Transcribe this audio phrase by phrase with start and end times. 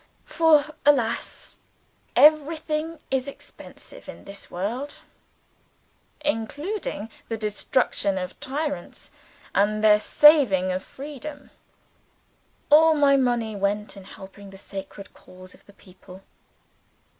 [0.25, 1.57] For, alas!
[2.15, 5.03] everything is expensive in this world;
[6.21, 9.11] including the destruction of tyrants
[9.53, 11.51] and the saving of Freedom.
[12.71, 16.23] All my money went in helping the sacred cause of the people.